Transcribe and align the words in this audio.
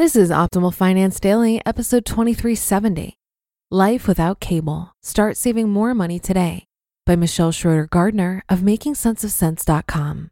This 0.00 0.16
is 0.16 0.30
Optimal 0.30 0.72
Finance 0.72 1.20
Daily, 1.20 1.60
episode 1.66 2.06
2370 2.06 3.18
Life 3.70 4.08
Without 4.08 4.40
Cable 4.40 4.94
Start 5.02 5.36
Saving 5.36 5.68
More 5.68 5.92
Money 5.92 6.18
Today 6.18 6.64
by 7.04 7.16
Michelle 7.16 7.52
Schroeder 7.52 7.86
Gardner 7.86 8.42
of 8.48 8.60
MakingSenseOfCents.com. 8.60 10.30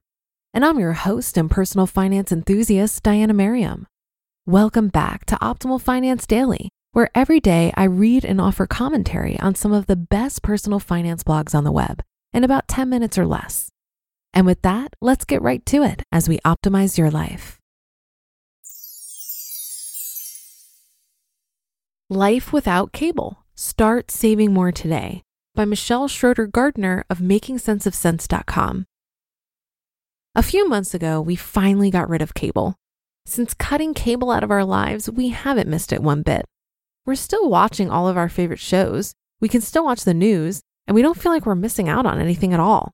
And 0.54 0.64
I'm 0.64 0.78
your 0.78 0.94
host 0.94 1.36
and 1.36 1.50
personal 1.50 1.86
finance 1.86 2.32
enthusiast, 2.32 3.02
Diana 3.02 3.34
Merriam. 3.34 3.86
Welcome 4.46 4.88
back 4.88 5.26
to 5.26 5.36
Optimal 5.36 5.82
Finance 5.82 6.26
Daily, 6.26 6.70
where 6.92 7.10
every 7.14 7.38
day 7.38 7.70
I 7.76 7.84
read 7.84 8.24
and 8.24 8.40
offer 8.40 8.66
commentary 8.66 9.38
on 9.38 9.54
some 9.54 9.74
of 9.74 9.84
the 9.84 9.96
best 9.96 10.42
personal 10.42 10.80
finance 10.80 11.22
blogs 11.22 11.54
on 11.54 11.64
the 11.64 11.72
web 11.72 12.02
in 12.32 12.42
about 12.42 12.68
10 12.68 12.88
minutes 12.88 13.18
or 13.18 13.26
less. 13.26 13.68
And 14.32 14.46
with 14.46 14.62
that, 14.62 14.94
let's 15.02 15.26
get 15.26 15.42
right 15.42 15.64
to 15.66 15.82
it 15.82 16.04
as 16.10 16.26
we 16.26 16.38
optimize 16.38 16.96
your 16.96 17.10
life. 17.10 17.57
Life 22.10 22.54
Without 22.54 22.92
Cable 22.92 23.44
Start 23.54 24.10
Saving 24.10 24.54
More 24.54 24.72
Today 24.72 25.22
by 25.54 25.66
Michelle 25.66 26.08
Schroeder 26.08 26.46
Gardner 26.46 27.04
of 27.10 27.18
MakingSenseOfCents.com. 27.18 28.86
A 30.34 30.42
few 30.42 30.66
months 30.66 30.94
ago, 30.94 31.20
we 31.20 31.36
finally 31.36 31.90
got 31.90 32.08
rid 32.08 32.22
of 32.22 32.32
cable. 32.32 32.76
Since 33.26 33.52
cutting 33.52 33.92
cable 33.92 34.30
out 34.30 34.42
of 34.42 34.50
our 34.50 34.64
lives, 34.64 35.10
we 35.10 35.28
haven't 35.28 35.68
missed 35.68 35.92
it 35.92 36.02
one 36.02 36.22
bit. 36.22 36.46
We're 37.04 37.14
still 37.14 37.50
watching 37.50 37.90
all 37.90 38.08
of 38.08 38.16
our 38.16 38.30
favorite 38.30 38.58
shows, 38.58 39.12
we 39.38 39.50
can 39.50 39.60
still 39.60 39.84
watch 39.84 40.04
the 40.04 40.14
news, 40.14 40.62
and 40.86 40.94
we 40.94 41.02
don't 41.02 41.20
feel 41.20 41.30
like 41.30 41.44
we're 41.44 41.54
missing 41.56 41.90
out 41.90 42.06
on 42.06 42.18
anything 42.18 42.54
at 42.54 42.60
all. 42.60 42.92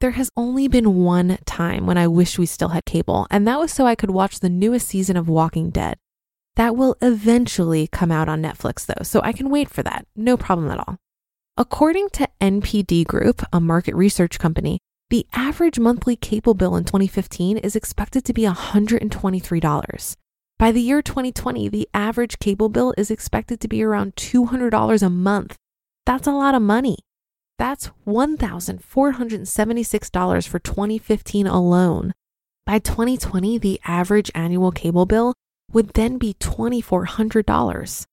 There 0.00 0.10
has 0.10 0.28
only 0.36 0.66
been 0.66 1.04
one 1.04 1.38
time 1.46 1.86
when 1.86 1.98
I 1.98 2.08
wish 2.08 2.36
we 2.36 2.46
still 2.46 2.70
had 2.70 2.84
cable, 2.84 3.28
and 3.30 3.46
that 3.46 3.60
was 3.60 3.70
so 3.70 3.86
I 3.86 3.94
could 3.94 4.10
watch 4.10 4.40
the 4.40 4.50
newest 4.50 4.88
season 4.88 5.16
of 5.16 5.28
Walking 5.28 5.70
Dead. 5.70 5.98
That 6.56 6.74
will 6.74 6.96
eventually 7.00 7.86
come 7.86 8.10
out 8.10 8.28
on 8.28 8.42
Netflix, 8.42 8.86
though, 8.86 9.02
so 9.02 9.20
I 9.22 9.32
can 9.32 9.50
wait 9.50 9.70
for 9.70 9.82
that. 9.82 10.06
No 10.16 10.36
problem 10.36 10.70
at 10.70 10.80
all. 10.80 10.96
According 11.58 12.10
to 12.10 12.28
NPD 12.40 13.06
Group, 13.06 13.42
a 13.52 13.60
market 13.60 13.94
research 13.94 14.38
company, 14.38 14.78
the 15.08 15.26
average 15.32 15.78
monthly 15.78 16.16
cable 16.16 16.54
bill 16.54 16.74
in 16.76 16.84
2015 16.84 17.58
is 17.58 17.76
expected 17.76 18.24
to 18.24 18.32
be 18.32 18.42
$123. 18.42 20.16
By 20.58 20.72
the 20.72 20.80
year 20.80 21.02
2020, 21.02 21.68
the 21.68 21.86
average 21.92 22.38
cable 22.38 22.70
bill 22.70 22.94
is 22.96 23.10
expected 23.10 23.60
to 23.60 23.68
be 23.68 23.82
around 23.82 24.16
$200 24.16 25.02
a 25.02 25.10
month. 25.10 25.56
That's 26.06 26.26
a 26.26 26.32
lot 26.32 26.54
of 26.54 26.62
money. 26.62 26.96
That's 27.58 27.90
$1,476 28.06 30.48
for 30.48 30.58
2015 30.58 31.46
alone. 31.46 32.14
By 32.64 32.78
2020, 32.78 33.58
the 33.58 33.78
average 33.84 34.30
annual 34.34 34.72
cable 34.72 35.04
bill 35.06 35.34
would 35.72 35.94
then 35.94 36.18
be 36.18 36.34
$2,400. 36.34 38.06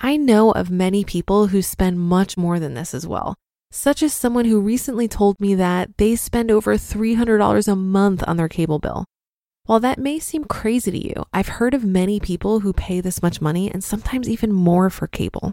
I 0.00 0.16
know 0.16 0.52
of 0.52 0.70
many 0.70 1.04
people 1.04 1.48
who 1.48 1.62
spend 1.62 1.98
much 1.98 2.36
more 2.36 2.60
than 2.60 2.74
this 2.74 2.94
as 2.94 3.06
well, 3.06 3.34
such 3.70 4.02
as 4.02 4.12
someone 4.12 4.44
who 4.44 4.60
recently 4.60 5.08
told 5.08 5.40
me 5.40 5.54
that 5.56 5.96
they 5.98 6.14
spend 6.16 6.50
over 6.50 6.74
$300 6.74 7.68
a 7.68 7.76
month 7.76 8.22
on 8.26 8.36
their 8.36 8.48
cable 8.48 8.78
bill. 8.78 9.04
While 9.66 9.80
that 9.80 9.98
may 9.98 10.18
seem 10.18 10.44
crazy 10.44 10.90
to 10.90 11.08
you, 11.08 11.24
I've 11.32 11.48
heard 11.48 11.74
of 11.74 11.84
many 11.84 12.20
people 12.20 12.60
who 12.60 12.72
pay 12.72 13.00
this 13.00 13.22
much 13.22 13.40
money 13.40 13.70
and 13.70 13.84
sometimes 13.84 14.28
even 14.28 14.52
more 14.52 14.88
for 14.88 15.06
cable. 15.06 15.52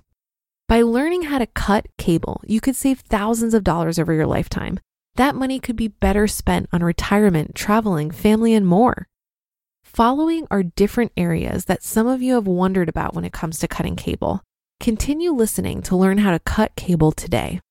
By 0.69 0.83
learning 0.83 1.23
how 1.23 1.37
to 1.39 1.47
cut 1.47 1.87
cable, 1.97 2.41
you 2.45 2.61
could 2.61 2.75
save 2.75 2.99
thousands 3.01 3.53
of 3.53 3.63
dollars 3.63 3.99
over 3.99 4.13
your 4.13 4.25
lifetime. 4.25 4.79
That 5.15 5.35
money 5.35 5.59
could 5.59 5.75
be 5.75 5.89
better 5.89 6.27
spent 6.27 6.69
on 6.71 6.81
retirement, 6.81 7.55
traveling, 7.55 8.09
family, 8.09 8.53
and 8.53 8.65
more. 8.65 9.07
Following 9.95 10.45
are 10.51 10.61
different 10.61 11.13
areas 11.15 11.65
that 11.65 11.81
some 11.81 12.05
of 12.05 12.21
you 12.21 12.33
have 12.33 12.47
wondered 12.47 12.89
about 12.89 13.15
when 13.15 13.23
it 13.23 13.31
comes 13.31 13.59
to 13.59 13.67
cutting 13.69 13.95
cable. 13.95 14.41
Continue 14.81 15.31
listening 15.31 15.81
to 15.83 15.95
learn 15.95 16.17
how 16.17 16.31
to 16.31 16.39
cut 16.39 16.75
cable 16.75 17.13
today. 17.13 17.61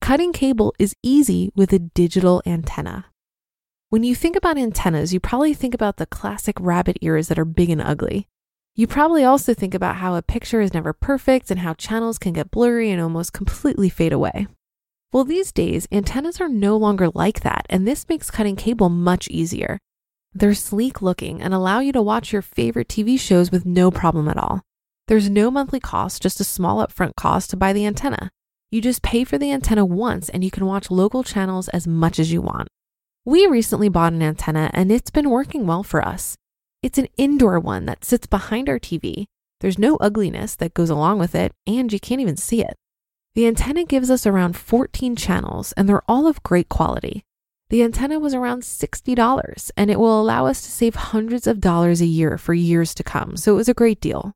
Cutting 0.00 0.32
cable 0.32 0.72
is 0.78 0.94
easy 1.02 1.50
with 1.56 1.72
a 1.72 1.80
digital 1.80 2.40
antenna. 2.46 3.06
When 3.90 4.04
you 4.04 4.14
think 4.14 4.36
about 4.36 4.56
antennas, 4.56 5.12
you 5.12 5.18
probably 5.18 5.54
think 5.54 5.74
about 5.74 5.96
the 5.96 6.06
classic 6.06 6.54
rabbit 6.60 6.98
ears 7.00 7.26
that 7.26 7.38
are 7.40 7.44
big 7.44 7.68
and 7.68 7.82
ugly. 7.82 8.28
You 8.76 8.86
probably 8.86 9.24
also 9.24 9.54
think 9.54 9.74
about 9.74 9.96
how 9.96 10.14
a 10.14 10.22
picture 10.22 10.60
is 10.60 10.72
never 10.72 10.92
perfect 10.92 11.50
and 11.50 11.58
how 11.58 11.74
channels 11.74 12.16
can 12.16 12.34
get 12.34 12.52
blurry 12.52 12.92
and 12.92 13.02
almost 13.02 13.32
completely 13.32 13.88
fade 13.88 14.12
away. 14.12 14.46
Well, 15.12 15.24
these 15.24 15.50
days, 15.50 15.88
antennas 15.90 16.40
are 16.40 16.48
no 16.48 16.76
longer 16.76 17.08
like 17.12 17.40
that, 17.40 17.66
and 17.68 17.88
this 17.88 18.08
makes 18.08 18.30
cutting 18.30 18.54
cable 18.54 18.88
much 18.88 19.26
easier. 19.26 19.80
They're 20.36 20.54
sleek 20.54 21.00
looking 21.00 21.40
and 21.40 21.54
allow 21.54 21.78
you 21.78 21.92
to 21.92 22.02
watch 22.02 22.32
your 22.32 22.42
favorite 22.42 22.88
TV 22.88 23.18
shows 23.18 23.52
with 23.52 23.64
no 23.64 23.92
problem 23.92 24.28
at 24.28 24.36
all. 24.36 24.62
There's 25.06 25.30
no 25.30 25.50
monthly 25.50 25.78
cost, 25.78 26.22
just 26.22 26.40
a 26.40 26.44
small 26.44 26.84
upfront 26.84 27.14
cost 27.16 27.50
to 27.50 27.56
buy 27.56 27.72
the 27.72 27.86
antenna. 27.86 28.30
You 28.70 28.80
just 28.80 29.02
pay 29.02 29.22
for 29.22 29.38
the 29.38 29.52
antenna 29.52 29.84
once 29.84 30.28
and 30.28 30.42
you 30.42 30.50
can 30.50 30.66
watch 30.66 30.90
local 30.90 31.22
channels 31.22 31.68
as 31.68 31.86
much 31.86 32.18
as 32.18 32.32
you 32.32 32.42
want. 32.42 32.68
We 33.24 33.46
recently 33.46 33.88
bought 33.88 34.12
an 34.12 34.22
antenna 34.22 34.70
and 34.74 34.90
it's 34.90 35.10
been 35.10 35.30
working 35.30 35.68
well 35.68 35.84
for 35.84 36.04
us. 36.04 36.36
It's 36.82 36.98
an 36.98 37.08
indoor 37.16 37.60
one 37.60 37.86
that 37.86 38.04
sits 38.04 38.26
behind 38.26 38.68
our 38.68 38.80
TV. 38.80 39.26
There's 39.60 39.78
no 39.78 39.96
ugliness 39.96 40.56
that 40.56 40.74
goes 40.74 40.90
along 40.90 41.18
with 41.18 41.34
it, 41.34 41.52
and 41.66 41.90
you 41.90 41.98
can't 41.98 42.20
even 42.20 42.36
see 42.36 42.60
it. 42.60 42.74
The 43.34 43.46
antenna 43.46 43.84
gives 43.86 44.10
us 44.10 44.26
around 44.26 44.56
14 44.56 45.16
channels, 45.16 45.72
and 45.72 45.88
they're 45.88 46.02
all 46.06 46.26
of 46.26 46.42
great 46.42 46.68
quality. 46.68 47.24
The 47.70 47.82
antenna 47.82 48.18
was 48.18 48.34
around 48.34 48.62
$60 48.62 49.70
and 49.76 49.90
it 49.90 49.98
will 49.98 50.20
allow 50.20 50.46
us 50.46 50.62
to 50.62 50.70
save 50.70 50.94
hundreds 50.94 51.46
of 51.46 51.60
dollars 51.60 52.00
a 52.00 52.06
year 52.06 52.36
for 52.38 52.54
years 52.54 52.94
to 52.94 53.02
come, 53.02 53.36
so 53.36 53.52
it 53.52 53.56
was 53.56 53.68
a 53.68 53.74
great 53.74 54.00
deal. 54.00 54.32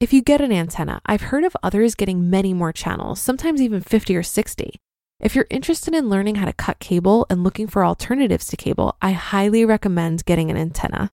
If 0.00 0.12
you 0.12 0.22
get 0.22 0.40
an 0.40 0.52
antenna, 0.52 1.00
I've 1.06 1.22
heard 1.22 1.44
of 1.44 1.56
others 1.62 1.94
getting 1.94 2.28
many 2.28 2.52
more 2.52 2.72
channels, 2.72 3.20
sometimes 3.20 3.62
even 3.62 3.80
50 3.80 4.16
or 4.16 4.22
60. 4.22 4.76
If 5.20 5.34
you're 5.34 5.46
interested 5.48 5.94
in 5.94 6.10
learning 6.10 6.34
how 6.34 6.46
to 6.46 6.52
cut 6.52 6.80
cable 6.80 7.26
and 7.30 7.44
looking 7.44 7.68
for 7.68 7.84
alternatives 7.84 8.48
to 8.48 8.56
cable, 8.56 8.96
I 9.00 9.12
highly 9.12 9.64
recommend 9.64 10.24
getting 10.24 10.50
an 10.50 10.56
antenna. 10.56 11.10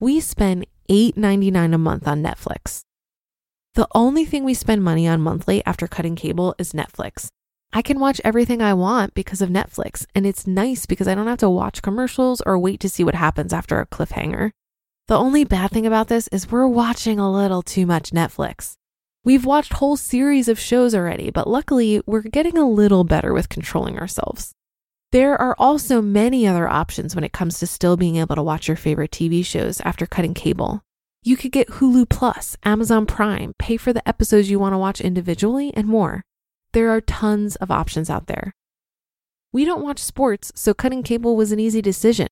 We 0.00 0.18
spend 0.20 0.66
$8.99 0.90 1.74
a 1.74 1.78
month 1.78 2.08
on 2.08 2.22
Netflix. 2.22 2.82
The 3.74 3.86
only 3.94 4.24
thing 4.24 4.44
we 4.44 4.54
spend 4.54 4.82
money 4.82 5.06
on 5.06 5.20
monthly 5.20 5.64
after 5.66 5.86
cutting 5.86 6.16
cable 6.16 6.54
is 6.58 6.72
Netflix. 6.72 7.28
I 7.76 7.82
can 7.82 7.98
watch 7.98 8.20
everything 8.22 8.62
I 8.62 8.72
want 8.72 9.14
because 9.14 9.42
of 9.42 9.48
Netflix, 9.48 10.06
and 10.14 10.24
it's 10.24 10.46
nice 10.46 10.86
because 10.86 11.08
I 11.08 11.16
don't 11.16 11.26
have 11.26 11.38
to 11.38 11.50
watch 11.50 11.82
commercials 11.82 12.40
or 12.46 12.56
wait 12.56 12.78
to 12.78 12.88
see 12.88 13.02
what 13.02 13.16
happens 13.16 13.52
after 13.52 13.80
a 13.80 13.86
cliffhanger. 13.86 14.52
The 15.08 15.18
only 15.18 15.42
bad 15.42 15.72
thing 15.72 15.84
about 15.84 16.06
this 16.06 16.28
is 16.28 16.52
we're 16.52 16.68
watching 16.68 17.18
a 17.18 17.32
little 17.32 17.62
too 17.62 17.84
much 17.84 18.12
Netflix. 18.12 18.74
We've 19.24 19.44
watched 19.44 19.72
whole 19.72 19.96
series 19.96 20.46
of 20.46 20.60
shows 20.60 20.94
already, 20.94 21.32
but 21.32 21.48
luckily 21.48 22.00
we're 22.06 22.22
getting 22.22 22.56
a 22.56 22.70
little 22.70 23.02
better 23.02 23.34
with 23.34 23.48
controlling 23.48 23.98
ourselves. 23.98 24.52
There 25.10 25.36
are 25.36 25.56
also 25.58 26.00
many 26.00 26.46
other 26.46 26.68
options 26.68 27.16
when 27.16 27.24
it 27.24 27.32
comes 27.32 27.58
to 27.58 27.66
still 27.66 27.96
being 27.96 28.16
able 28.16 28.36
to 28.36 28.42
watch 28.42 28.68
your 28.68 28.76
favorite 28.76 29.10
TV 29.10 29.44
shows 29.44 29.80
after 29.80 30.06
cutting 30.06 30.34
cable. 30.34 30.80
You 31.24 31.36
could 31.36 31.50
get 31.50 31.68
Hulu 31.70 32.08
Plus, 32.08 32.56
Amazon 32.62 33.04
Prime, 33.04 33.52
pay 33.58 33.76
for 33.76 33.92
the 33.92 34.08
episodes 34.08 34.48
you 34.48 34.60
want 34.60 34.74
to 34.74 34.78
watch 34.78 35.00
individually, 35.00 35.72
and 35.74 35.88
more. 35.88 36.22
There 36.74 36.90
are 36.90 37.00
tons 37.00 37.54
of 37.56 37.70
options 37.70 38.10
out 38.10 38.26
there. 38.26 38.52
We 39.52 39.64
don't 39.64 39.84
watch 39.84 40.00
sports, 40.00 40.50
so 40.56 40.74
cutting 40.74 41.04
cable 41.04 41.36
was 41.36 41.52
an 41.52 41.60
easy 41.60 41.80
decision. 41.80 42.26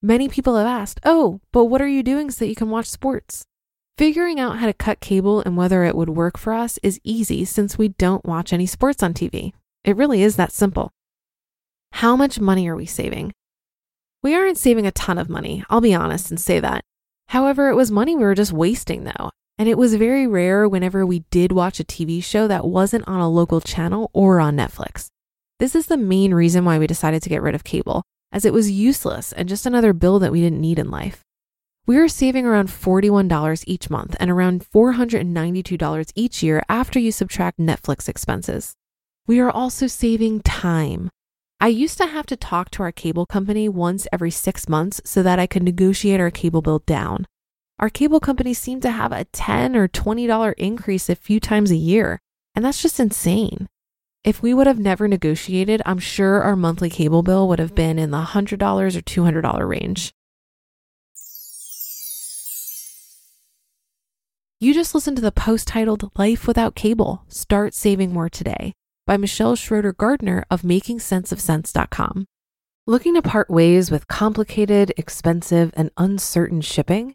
Many 0.00 0.30
people 0.30 0.56
have 0.56 0.66
asked, 0.66 0.98
oh, 1.04 1.42
but 1.52 1.66
what 1.66 1.82
are 1.82 1.86
you 1.86 2.02
doing 2.02 2.30
so 2.30 2.38
that 2.38 2.48
you 2.48 2.54
can 2.54 2.70
watch 2.70 2.86
sports? 2.86 3.44
Figuring 3.98 4.40
out 4.40 4.60
how 4.60 4.66
to 4.66 4.72
cut 4.72 5.00
cable 5.00 5.42
and 5.42 5.58
whether 5.58 5.84
it 5.84 5.94
would 5.94 6.08
work 6.08 6.38
for 6.38 6.54
us 6.54 6.78
is 6.82 7.02
easy 7.04 7.44
since 7.44 7.76
we 7.76 7.88
don't 7.88 8.24
watch 8.24 8.54
any 8.54 8.64
sports 8.64 9.02
on 9.02 9.12
TV. 9.12 9.52
It 9.84 9.94
really 9.94 10.22
is 10.22 10.36
that 10.36 10.52
simple. 10.52 10.90
How 11.92 12.16
much 12.16 12.40
money 12.40 12.66
are 12.66 12.76
we 12.76 12.86
saving? 12.86 13.34
We 14.22 14.34
aren't 14.34 14.56
saving 14.56 14.86
a 14.86 14.92
ton 14.92 15.18
of 15.18 15.28
money, 15.28 15.64
I'll 15.68 15.82
be 15.82 15.92
honest 15.92 16.30
and 16.30 16.40
say 16.40 16.60
that. 16.60 16.82
However, 17.28 17.68
it 17.68 17.76
was 17.76 17.90
money 17.90 18.16
we 18.16 18.24
were 18.24 18.34
just 18.34 18.54
wasting 18.54 19.04
though. 19.04 19.32
And 19.60 19.68
it 19.68 19.76
was 19.76 19.94
very 19.94 20.26
rare 20.26 20.66
whenever 20.66 21.04
we 21.04 21.18
did 21.30 21.52
watch 21.52 21.80
a 21.80 21.84
TV 21.84 22.24
show 22.24 22.48
that 22.48 22.64
wasn't 22.64 23.06
on 23.06 23.20
a 23.20 23.28
local 23.28 23.60
channel 23.60 24.10
or 24.14 24.40
on 24.40 24.56
Netflix. 24.56 25.08
This 25.58 25.74
is 25.74 25.86
the 25.86 25.98
main 25.98 26.32
reason 26.32 26.64
why 26.64 26.78
we 26.78 26.86
decided 26.86 27.22
to 27.22 27.28
get 27.28 27.42
rid 27.42 27.54
of 27.54 27.62
cable, 27.62 28.02
as 28.32 28.46
it 28.46 28.54
was 28.54 28.70
useless 28.70 29.34
and 29.34 29.50
just 29.50 29.66
another 29.66 29.92
bill 29.92 30.18
that 30.20 30.32
we 30.32 30.40
didn't 30.40 30.62
need 30.62 30.78
in 30.78 30.90
life. 30.90 31.20
We 31.86 31.98
are 31.98 32.08
saving 32.08 32.46
around 32.46 32.68
$41 32.68 33.64
each 33.66 33.90
month 33.90 34.16
and 34.18 34.30
around 34.30 34.64
$492 34.64 36.12
each 36.14 36.42
year 36.42 36.62
after 36.70 36.98
you 36.98 37.12
subtract 37.12 37.58
Netflix 37.58 38.08
expenses. 38.08 38.72
We 39.26 39.40
are 39.40 39.50
also 39.50 39.86
saving 39.86 40.40
time. 40.40 41.10
I 41.60 41.68
used 41.68 41.98
to 41.98 42.06
have 42.06 42.24
to 42.28 42.36
talk 42.36 42.70
to 42.70 42.82
our 42.82 42.92
cable 42.92 43.26
company 43.26 43.68
once 43.68 44.08
every 44.10 44.30
six 44.30 44.70
months 44.70 45.02
so 45.04 45.22
that 45.22 45.38
I 45.38 45.46
could 45.46 45.62
negotiate 45.62 46.18
our 46.18 46.30
cable 46.30 46.62
bill 46.62 46.78
down. 46.86 47.26
Our 47.80 47.88
cable 47.88 48.20
companies 48.20 48.58
seem 48.58 48.82
to 48.82 48.90
have 48.90 49.10
a 49.10 49.24
10 49.24 49.74
or 49.74 49.88
$20 49.88 50.54
increase 50.58 51.08
a 51.08 51.14
few 51.14 51.40
times 51.40 51.70
a 51.70 51.76
year, 51.76 52.20
and 52.54 52.62
that's 52.62 52.82
just 52.82 53.00
insane. 53.00 53.68
If 54.22 54.42
we 54.42 54.52
would 54.52 54.66
have 54.66 54.78
never 54.78 55.08
negotiated, 55.08 55.80
I'm 55.86 55.98
sure 55.98 56.42
our 56.42 56.56
monthly 56.56 56.90
cable 56.90 57.22
bill 57.22 57.48
would 57.48 57.58
have 57.58 57.74
been 57.74 57.98
in 57.98 58.10
the 58.10 58.22
$100 58.22 58.52
or 58.52 59.00
$200 59.00 59.66
range. 59.66 60.12
You 64.60 64.74
just 64.74 64.94
listened 64.94 65.16
to 65.16 65.22
the 65.22 65.32
post 65.32 65.66
titled 65.66 66.10
Life 66.18 66.46
Without 66.46 66.74
Cable 66.74 67.24
Start 67.28 67.72
Saving 67.72 68.12
More 68.12 68.28
Today 68.28 68.74
by 69.06 69.16
Michelle 69.16 69.56
Schroeder 69.56 69.94
Gardner 69.94 70.44
of 70.50 70.60
MakingSenseOfCents.com. 70.60 72.26
Looking 72.86 73.14
to 73.14 73.22
part 73.22 73.48
ways 73.48 73.90
with 73.90 74.06
complicated, 74.06 74.92
expensive, 74.98 75.72
and 75.74 75.90
uncertain 75.96 76.60
shipping? 76.60 77.14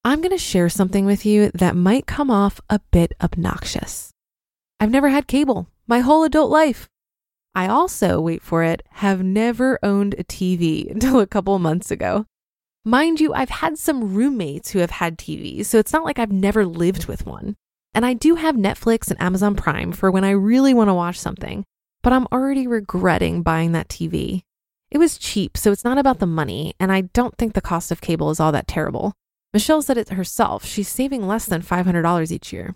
I'm 0.05 0.21
going 0.21 0.33
to 0.33 0.39
share 0.39 0.69
something 0.69 1.07
with 1.07 1.25
you 1.25 1.51
that 1.55 1.75
might 1.75 2.07
come 2.07 2.31
off 2.31 2.61
a 2.69 2.81
bit 2.91 3.15
obnoxious. 3.23 4.11
I've 4.79 4.91
never 4.91 5.09
had 5.09 5.27
cable 5.27 5.71
my 5.87 6.01
whole 6.01 6.25
adult 6.25 6.51
life. 6.51 6.91
I 7.55 7.67
also, 7.67 8.21
wait 8.21 8.43
for 8.43 8.63
it, 8.63 8.83
have 8.91 9.23
never 9.23 9.79
owned 9.83 10.15
a 10.15 10.25
TV 10.25 10.91
until 10.91 11.21
a 11.21 11.27
couple 11.27 11.59
months 11.59 11.91
ago. 11.91 12.27
Mind 12.85 13.21
you, 13.21 13.35
I've 13.35 13.51
had 13.51 13.77
some 13.79 14.15
roommates 14.15 14.71
who 14.71 14.79
have 14.79 14.93
had 14.93 15.19
TVs, 15.19 15.67
so 15.67 15.79
it's 15.79 15.93
not 15.93 16.05
like 16.05 16.19
I've 16.19 16.33
never 16.33 16.65
lived 16.65 17.07
with 17.07 17.27
one. 17.27 17.57
And 17.95 18.07
I 18.07 18.15
do 18.15 18.37
have 18.37 18.55
Netflix 18.55 19.11
and 19.11 19.21
Amazon 19.21 19.57
Prime 19.57 19.93
for 19.93 20.11
when 20.11 20.25
I 20.25 20.31
really 20.31 20.73
want 20.73 20.89
to 20.89 20.95
watch 20.95 21.19
something, 21.19 21.65
but 22.03 22.13
I'm 22.13 22.27
already 22.33 22.67
regretting 22.67 23.43
buying 23.43 23.73
that 23.73 23.89
TV. 23.89 24.43
It 24.91 24.99
was 24.99 25.19
cheap, 25.19 25.57
so 25.57 25.73
it's 25.73 25.85
not 25.85 25.99
about 25.99 26.19
the 26.19 26.27
money, 26.27 26.75
and 26.81 26.91
I 26.91 27.03
don't 27.03 27.37
think 27.37 27.53
the 27.53 27.61
cost 27.61 27.91
of 27.91 28.01
cable 28.01 28.31
is 28.31 28.41
all 28.41 28.53
that 28.53 28.67
terrible. 28.69 29.13
Michelle 29.53 29.83
said 29.83 29.99
it 29.99 30.11
herself, 30.11 30.65
she's 30.65 30.89
saving 30.89 31.27
less 31.27 31.47
than 31.47 31.63
$500 31.63 32.31
each 32.31 32.53
year. 32.53 32.75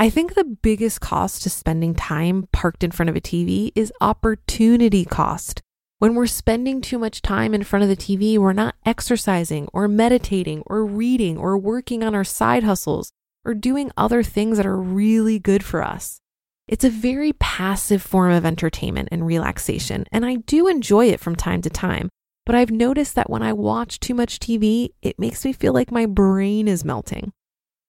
I 0.00 0.08
think 0.08 0.32
the 0.32 0.44
biggest 0.44 1.02
cost 1.02 1.42
to 1.42 1.50
spending 1.50 1.94
time 1.94 2.48
parked 2.52 2.82
in 2.82 2.90
front 2.90 3.10
of 3.10 3.16
a 3.16 3.20
TV 3.20 3.70
is 3.74 3.92
opportunity 4.00 5.04
cost. 5.04 5.60
When 5.98 6.14
we're 6.14 6.26
spending 6.26 6.80
too 6.80 6.98
much 6.98 7.20
time 7.20 7.52
in 7.52 7.64
front 7.64 7.82
of 7.82 7.90
the 7.90 7.96
TV, 7.96 8.38
we're 8.38 8.54
not 8.54 8.76
exercising 8.86 9.68
or 9.74 9.88
meditating 9.88 10.62
or 10.64 10.86
reading 10.86 11.36
or 11.36 11.58
working 11.58 12.02
on 12.02 12.14
our 12.14 12.24
side 12.24 12.62
hustles 12.62 13.12
or 13.44 13.52
doing 13.52 13.90
other 13.94 14.22
things 14.22 14.56
that 14.56 14.64
are 14.64 14.80
really 14.80 15.38
good 15.38 15.62
for 15.62 15.82
us. 15.82 16.22
It's 16.66 16.84
a 16.84 16.88
very 16.88 17.34
passive 17.34 18.00
form 18.00 18.32
of 18.32 18.46
entertainment 18.46 19.10
and 19.12 19.26
relaxation, 19.26 20.06
and 20.10 20.24
I 20.24 20.36
do 20.36 20.66
enjoy 20.66 21.08
it 21.08 21.20
from 21.20 21.36
time 21.36 21.60
to 21.60 21.68
time. 21.68 22.08
But 22.46 22.54
I've 22.54 22.70
noticed 22.70 23.16
that 23.16 23.28
when 23.28 23.42
I 23.42 23.52
watch 23.52 24.00
too 24.00 24.14
much 24.14 24.40
TV, 24.40 24.94
it 25.02 25.18
makes 25.18 25.44
me 25.44 25.52
feel 25.52 25.74
like 25.74 25.92
my 25.92 26.06
brain 26.06 26.68
is 26.68 26.86
melting. 26.86 27.34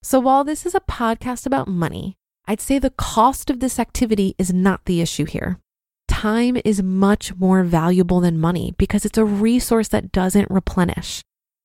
So 0.03 0.19
while 0.19 0.43
this 0.43 0.65
is 0.65 0.73
a 0.73 0.79
podcast 0.79 1.45
about 1.45 1.67
money, 1.67 2.15
I'd 2.47 2.59
say 2.59 2.79
the 2.79 2.89
cost 2.89 3.49
of 3.49 3.59
this 3.59 3.79
activity 3.79 4.35
is 4.37 4.51
not 4.51 4.85
the 4.85 4.99
issue 4.99 5.25
here. 5.25 5.59
Time 6.07 6.57
is 6.65 6.81
much 6.81 7.35
more 7.35 7.63
valuable 7.63 8.19
than 8.19 8.39
money 8.39 8.73
because 8.77 9.05
it's 9.05 9.17
a 9.17 9.25
resource 9.25 9.87
that 9.89 10.11
doesn't 10.11 10.49
replenish. 10.49 11.21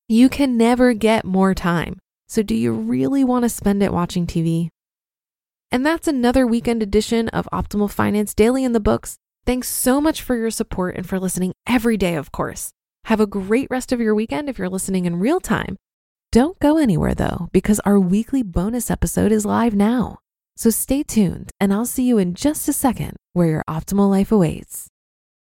You 0.07 0.29
can 0.29 0.55
never 0.55 0.93
get 0.93 1.25
more 1.25 1.53
time. 1.53 1.99
So, 2.29 2.43
do 2.43 2.55
you 2.55 2.73
really 2.73 3.23
want 3.23 3.43
to 3.43 3.49
spend 3.49 3.81
it 3.81 3.93
watching 3.93 4.27
TV? 4.27 4.69
And 5.71 5.85
that's 5.85 6.07
another 6.07 6.45
weekend 6.45 6.81
edition 6.81 7.29
of 7.29 7.49
Optimal 7.51 7.91
Finance 7.91 8.33
Daily 8.33 8.63
in 8.63 8.73
the 8.73 8.79
books. 8.79 9.17
Thanks 9.45 9.69
so 9.69 9.99
much 9.99 10.21
for 10.21 10.35
your 10.35 10.51
support 10.51 10.95
and 10.95 11.07
for 11.07 11.19
listening 11.19 11.53
every 11.67 11.97
day, 11.97 12.15
of 12.15 12.31
course. 12.31 12.71
Have 13.05 13.19
a 13.19 13.27
great 13.27 13.67
rest 13.69 13.91
of 13.91 13.99
your 13.99 14.13
weekend 14.13 14.47
if 14.47 14.57
you're 14.57 14.69
listening 14.69 15.05
in 15.05 15.19
real 15.19 15.39
time. 15.39 15.77
Don't 16.31 16.59
go 16.59 16.77
anywhere 16.77 17.15
though, 17.15 17.47
because 17.53 17.79
our 17.81 17.97
weekly 17.97 18.43
bonus 18.43 18.91
episode 18.91 19.31
is 19.31 19.45
live 19.45 19.73
now. 19.73 20.19
So 20.57 20.69
stay 20.69 21.03
tuned, 21.03 21.51
and 21.59 21.73
I'll 21.73 21.85
see 21.85 22.03
you 22.03 22.17
in 22.17 22.33
just 22.33 22.67
a 22.67 22.73
second 22.73 23.15
where 23.31 23.47
your 23.47 23.63
optimal 23.69 24.09
life 24.09 24.31
awaits. 24.31 24.87